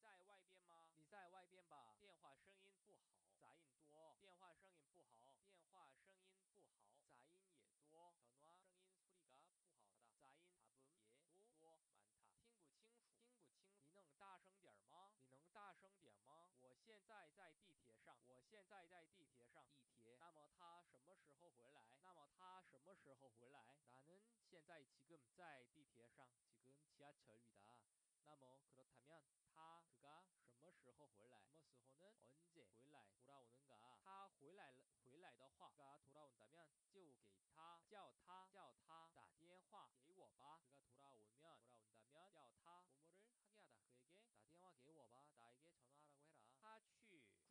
[0.00, 0.86] 在外边吗?
[0.94, 3.18] 你在外边吧.电话声音不好.
[3.38, 6.39] 杂音多.电话声音不好.电话声音
[17.10, 21.82] 在在地铁上.我现在在地铁上.地铁.那么他什么时候回来?
[22.02, 23.64] 那么他什么时候回来?
[23.90, 26.28] 나는 现在 지금 在地铁上.
[26.62, 27.74] 지금 지하철이다.
[28.24, 29.22] 那么 그렇다면
[29.54, 31.42] 他 그가 什么时候回来?
[31.50, 33.98] 什么时候는 언제 回来 돌아오는가?
[34.04, 37.12] 他回来了回来的话 그가 돌아온다면 就给